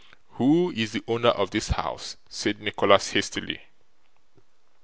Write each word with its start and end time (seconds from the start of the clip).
'Who 0.29 0.71
is 0.71 0.93
the 0.93 1.03
owner 1.07 1.29
of 1.29 1.51
this 1.51 1.67
house?' 1.67 2.17
said 2.27 2.59
Nicholas, 2.59 3.11
hastily. 3.11 3.61